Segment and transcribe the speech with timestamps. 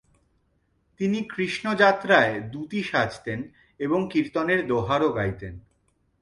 [0.99, 3.39] তিনি কৃষ্ণ যাত্রায় দুতী সাজতেন
[3.79, 5.53] এবং কীর্তনের দোহারও গাইতেন।